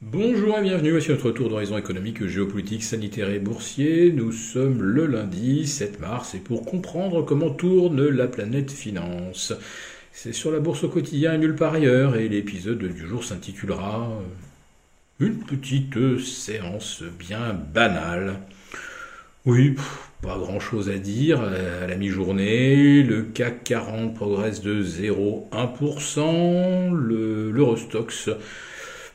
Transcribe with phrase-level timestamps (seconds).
[0.00, 4.12] Bonjour et bienvenue, voici notre tour d'horizon économique, géopolitique, sanitaire et boursier.
[4.12, 9.52] Nous sommes le lundi 7 mars et pour comprendre comment tourne la planète finance,
[10.12, 14.08] c'est sur la bourse au quotidien et nulle part ailleurs et l'épisode du jour s'intitulera
[14.08, 18.38] euh, Une petite séance bien banale.
[19.46, 19.74] Oui,
[20.22, 21.40] pas grand chose à dire.
[21.40, 28.30] À la mi-journée, le CAC 40 progresse de 0,1%, l'Eurostox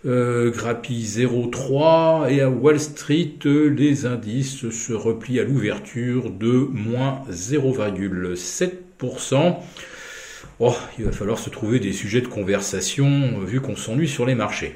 [0.06, 7.24] euh, grappille 0,3 et à Wall Street, les indices se replient à l'ouverture de moins
[7.32, 9.56] 0,7%.
[10.60, 14.36] Oh, il va falloir se trouver des sujets de conversation vu qu'on s'ennuie sur les
[14.36, 14.76] marchés.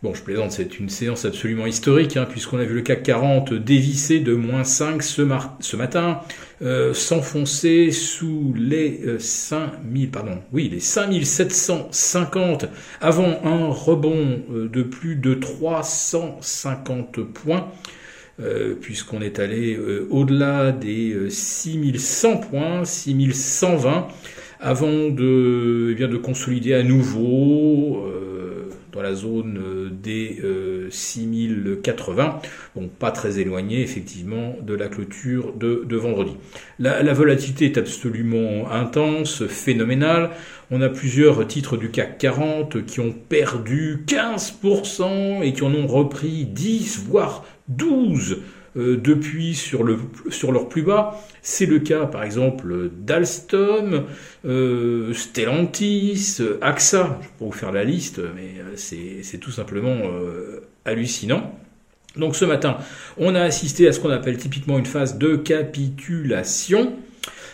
[0.00, 3.52] Bon, je plaisante, c'est une séance absolument historique, hein, puisqu'on a vu le CAC 40
[3.52, 5.22] dévisser de moins 5 ce,
[5.74, 6.20] matin,
[6.62, 12.66] euh, s'enfoncer sous les 5000, euh, pardon, oui, les 5750,
[13.00, 17.66] avant un rebond euh, de plus de 350 points,
[18.80, 19.76] puisqu'on est allé
[20.10, 24.06] au-delà des 6100 points, 6120,
[24.60, 28.06] avant de, eh bien, de consolider à nouveau
[29.02, 30.40] la zone euh, des
[30.90, 36.32] 6080, euh, bon pas très éloigné effectivement de la clôture de, vendredi.
[36.78, 40.30] La, la, volatilité est absolument intense, phénoménale.
[40.70, 45.86] On a plusieurs titres du CAC 40 qui ont perdu 15% et qui en ont
[45.86, 48.36] repris 10 voire 12 euh,
[48.78, 49.98] depuis sur, le,
[50.30, 51.20] sur leur plus bas.
[51.42, 54.04] C'est le cas par exemple d'Alstom,
[54.44, 59.98] euh, Stellantis, AXA, je peux vous faire la liste, mais euh, c'est tout simplement
[60.84, 61.54] hallucinant.
[62.16, 62.78] Donc ce matin,
[63.16, 66.94] on a assisté à ce qu'on appelle typiquement une phase de capitulation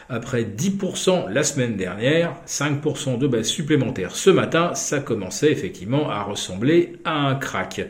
[0.08, 6.22] après 10% la semaine dernière, 5% de baisse supplémentaire ce matin, ça commençait effectivement à
[6.22, 7.80] ressembler à un crack.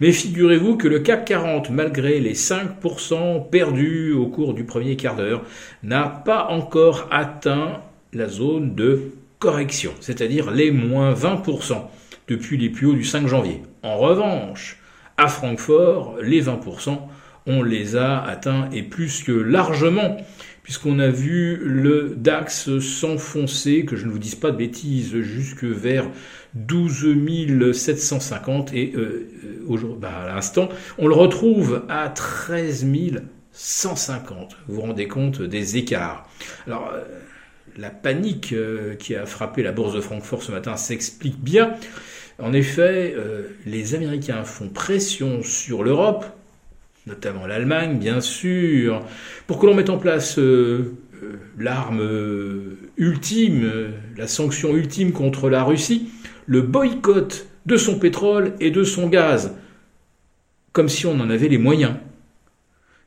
[0.00, 5.16] Mais figurez-vous que le CAC 40, malgré les 5% perdus au cours du premier quart
[5.16, 5.42] d'heure,
[5.82, 7.80] n'a pas encore atteint
[8.12, 11.76] la zone de correction, c'est-à-dire les moins 20%
[12.28, 13.62] depuis les plus hauts du 5 janvier.
[13.82, 14.78] En revanche,
[15.16, 16.98] à Francfort, les 20%,
[17.46, 20.16] on les a atteints et plus que largement
[20.62, 25.64] puisqu'on a vu le DAX s'enfoncer, que je ne vous dise pas de bêtises, jusque
[25.64, 26.08] vers
[26.54, 29.28] 12 750 et euh,
[29.68, 30.68] euh bah, à l'instant,
[30.98, 32.86] on le retrouve à 13
[33.52, 34.56] 150.
[34.68, 36.28] Vous vous rendez compte des écarts.
[36.66, 37.02] Alors, euh,
[37.76, 41.74] la panique euh, qui a frappé la bourse de Francfort ce matin s'explique bien.
[42.38, 43.14] En effet,
[43.66, 46.24] les Américains font pression sur l'Europe
[47.06, 49.04] notamment l'Allemagne, bien sûr,
[49.46, 53.70] pour que l'on mette en place euh, euh, l'arme euh, ultime,
[54.16, 56.10] la sanction ultime contre la Russie,
[56.46, 59.54] le boycott de son pétrole et de son gaz,
[60.72, 61.94] comme si on en avait les moyens.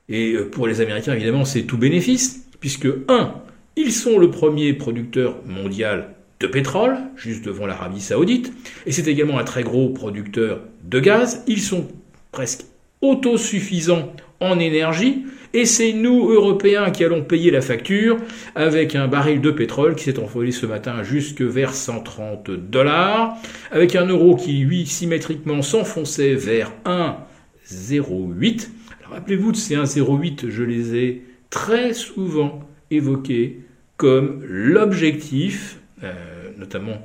[0.07, 3.33] Et pour les Américains, évidemment, c'est tout bénéfice, puisque, un,
[3.75, 8.53] ils sont le premier producteur mondial de pétrole, juste devant l'Arabie saoudite,
[8.85, 11.44] et c'est également un très gros producteur de gaz.
[11.47, 11.88] Ils sont
[12.31, 12.66] presque
[13.10, 18.18] autosuffisant en énergie, et c'est nous, Européens, qui allons payer la facture
[18.56, 23.38] avec un baril de pétrole qui s'est envolé ce matin jusque vers 130 dollars,
[23.72, 28.68] avec un euro qui, lui, symétriquement s'enfonçait vers 1,08.
[29.00, 32.60] Alors rappelez-vous de ces 1,08, je les ai très souvent
[32.92, 33.62] évoqués
[33.96, 36.12] comme l'objectif, euh,
[36.58, 37.02] notamment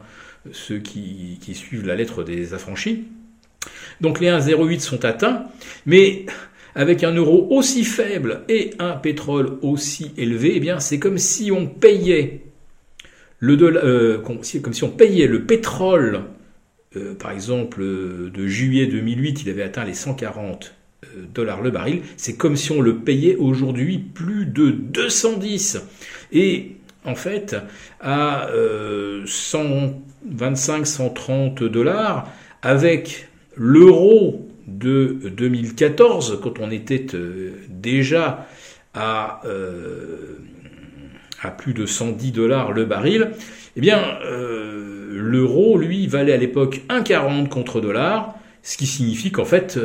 [0.51, 3.05] ceux qui suivent la lettre des affranchis,
[4.01, 5.45] donc les 1,08 sont atteints,
[5.87, 6.27] mais
[6.75, 11.53] avec un euro aussi faible et un pétrole aussi élevé, eh bien c'est comme si
[11.53, 12.41] on payait
[13.41, 16.21] le euh, comme si on payait le pétrole,
[16.97, 22.03] euh, par exemple de juillet 2008, il avait atteint les 140 euh, dollars le baril,
[22.17, 25.83] c'est comme si on le payait aujourd'hui plus de 210.
[26.33, 27.57] Et en fait,
[28.01, 28.49] à
[29.25, 32.31] 125-130 dollars,
[32.63, 33.30] avec
[33.61, 38.47] l'euro de 2014, quand on était euh, déjà
[38.95, 40.39] à, euh,
[41.43, 43.33] à plus de 110 dollars le baril,
[43.77, 49.45] eh bien, euh, l'euro, lui, valait à l'époque 1,40 contre dollar, ce qui signifie qu'en
[49.45, 49.79] fait,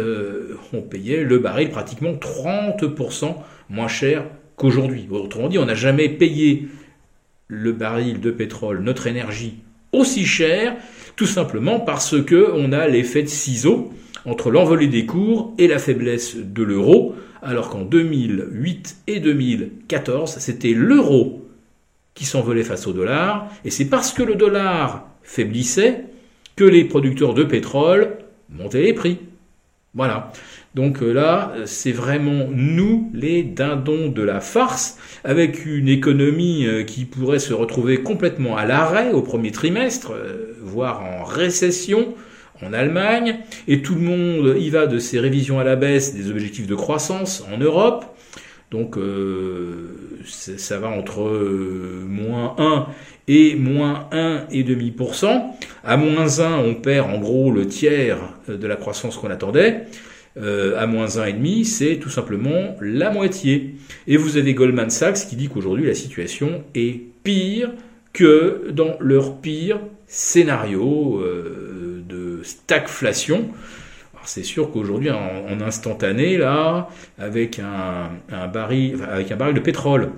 [0.74, 3.36] on payait le baril pratiquement 30%
[3.70, 5.08] moins cher qu'aujourd'hui.
[5.10, 6.68] Autrement dit, on n'a jamais payé
[7.48, 9.60] le baril de pétrole, notre énergie,
[9.94, 10.76] aussi cher,
[11.16, 13.92] tout simplement parce que on a l'effet de ciseau
[14.26, 20.74] entre l'envolée des cours et la faiblesse de l'euro, alors qu'en 2008 et 2014, c'était
[20.74, 21.48] l'euro
[22.16, 26.06] qui s'envolait face au dollar, et c'est parce que le dollar faiblissait
[26.56, 28.18] que les producteurs de pétrole
[28.50, 29.20] monter les prix.
[29.94, 30.32] Voilà.
[30.76, 36.84] Donc euh, là, c'est vraiment nous, les dindons de la farce, avec une économie euh,
[36.84, 42.14] qui pourrait se retrouver complètement à l'arrêt au premier trimestre, euh, voire en récession
[42.62, 43.40] en Allemagne,
[43.70, 46.76] et tout le monde y va de ses révisions à la baisse des objectifs de
[46.76, 48.06] croissance en Europe.
[48.72, 48.98] Donc
[50.26, 51.22] ça va entre
[52.08, 52.88] moins 1
[53.28, 55.42] et moins 1,5%.
[55.84, 59.86] À moins 1, on perd en gros le tiers de la croissance qu'on attendait.
[60.38, 63.76] Euh, à moins 1,5, c'est tout simplement la moitié.
[64.08, 67.72] Et vous avez Goldman Sachs qui dit qu'aujourd'hui la situation est pire
[68.12, 73.50] que dans leur pire scénario euh, de stagflation.
[74.26, 76.90] C'est sûr qu'aujourd'hui, en, instantané, là,
[77.20, 78.10] avec un,
[78.48, 80.10] baril de pétrole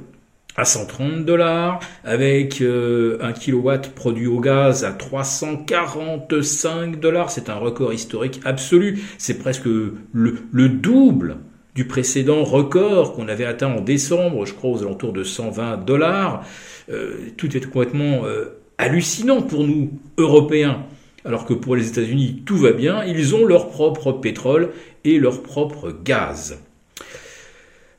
[0.57, 7.29] à 130 dollars, avec euh, un kilowatt produit au gaz à 345 dollars.
[7.29, 8.99] C'est un record historique absolu.
[9.19, 11.37] C'est presque le, double
[11.75, 16.43] du précédent record qu'on avait atteint en décembre, je crois aux alentours de 120 dollars.
[16.89, 18.45] Euh, tout est complètement euh,
[18.79, 20.87] hallucinant pour nous, Européens.
[21.23, 23.03] Alors que pour les États-Unis, tout va bien.
[23.03, 24.69] Ils ont leur propre pétrole
[25.03, 26.57] et leur propre gaz.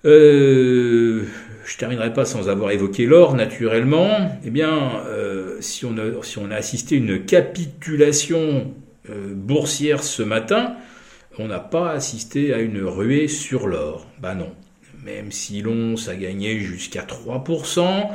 [0.05, 1.25] Euh,
[1.69, 4.39] je terminerai pas sans avoir évoqué l'or, naturellement.
[4.43, 8.73] Eh bien, euh, si, on a, assisté à une capitulation
[9.11, 10.77] euh, boursière ce matin,
[11.39, 14.07] on n'a pas assisté à une ruée sur l'or.
[14.19, 14.51] Ben non.
[15.05, 18.11] Même si l'once a gagné jusqu'à 3%, a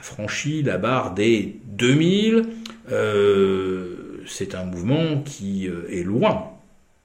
[0.00, 2.44] franchi la barre des 2000,
[2.90, 6.55] euh, c'est un mouvement qui est loin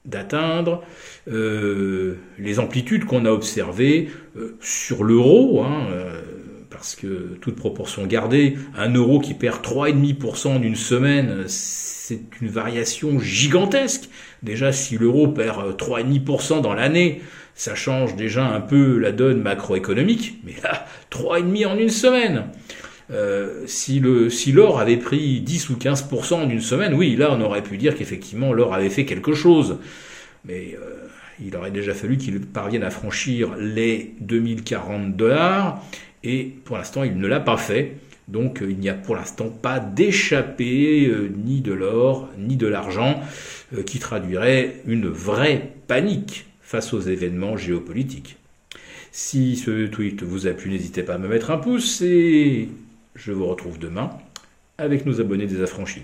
[0.06, 0.84] d'atteindre
[1.30, 6.22] euh, les amplitudes qu'on a observées euh, sur l'euro, hein, euh,
[6.70, 12.50] parce que toute proportion gardée, un euro qui perd 3,5% en une semaine, c'est une
[12.50, 14.10] variation gigantesque.
[14.42, 17.22] Déjà, si l'euro perd 3,5% dans l'année,
[17.54, 22.46] ça change déjà un peu la donne macroéconomique, mais là, 3,5% en une semaine.
[23.12, 27.30] Euh, si le si l'or avait pris 10 ou 15% en une semaine, oui, là
[27.32, 29.78] on aurait pu dire qu'effectivement l'or avait fait quelque chose.
[30.46, 31.08] Mais euh,
[31.44, 35.84] il aurait déjà fallu qu'il parvienne à franchir les 2040 dollars,
[36.24, 37.98] et pour l'instant il ne l'a pas fait.
[38.28, 43.22] Donc il n'y a pour l'instant pas d'échappée euh, ni de l'or ni de l'argent
[43.86, 48.38] qui traduirait une vraie panique face aux événements géopolitiques.
[49.12, 52.70] Si ce tweet vous a plu, n'hésitez pas à me mettre un pouce et
[53.16, 54.10] je vous retrouve demain
[54.78, 56.04] avec nos abonnés des affranchis.